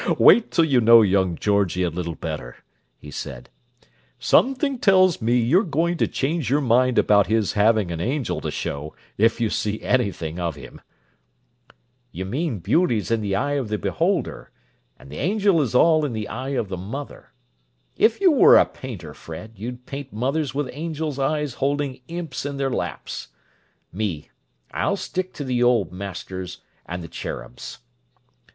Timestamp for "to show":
8.41-8.95